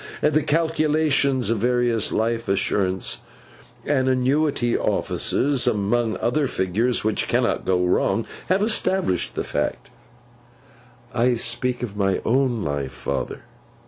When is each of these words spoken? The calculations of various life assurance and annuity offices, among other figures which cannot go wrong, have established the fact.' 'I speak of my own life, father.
The 0.21 0.41
calculations 0.41 1.51
of 1.51 1.59
various 1.59 2.11
life 2.11 2.47
assurance 2.47 3.21
and 3.85 4.09
annuity 4.09 4.75
offices, 4.75 5.67
among 5.67 6.17
other 6.17 6.47
figures 6.47 7.03
which 7.03 7.27
cannot 7.27 7.65
go 7.65 7.85
wrong, 7.85 8.25
have 8.47 8.63
established 8.63 9.35
the 9.35 9.43
fact.' 9.43 9.91
'I 11.13 11.35
speak 11.35 11.83
of 11.83 11.95
my 11.97 12.19
own 12.25 12.63
life, 12.63 12.93
father. 12.93 13.43